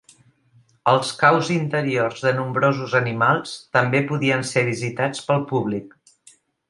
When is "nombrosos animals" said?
2.39-3.53